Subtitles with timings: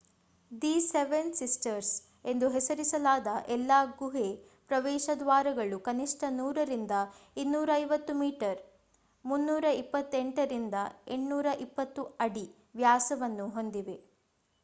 [0.51, 1.91] "the seven sisters
[2.25, 4.25] ಎಂದು ಹೆಸರಿಸಲಾದ ಎಲ್ಲಾ ಗುಹೆ
[4.69, 6.95] ಪ್ರವೇಶ ದ್ವಾರಗಳು ಕನಿಷ್ಠ 100 ರಿಂದ
[7.43, 8.59] 250 ಮೀಟರ್
[9.25, 10.79] 328 ರಿಂದ
[11.19, 12.47] 820 ಅಡಿ
[12.75, 13.97] ವ್ಯಾಸವನ್ನು ಹೊಂದಿವೆ